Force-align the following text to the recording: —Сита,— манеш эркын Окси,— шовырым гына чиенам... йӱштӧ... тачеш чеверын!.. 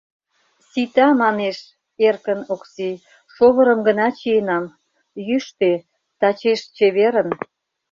—Сита,— 0.69 1.07
манеш 1.21 1.57
эркын 2.07 2.39
Окси,— 2.53 2.89
шовырым 3.33 3.79
гына 3.87 4.07
чиенам... 4.17 4.65
йӱштӧ... 5.27 5.71
тачеш 6.19 6.59
чеверын!.. 6.75 7.29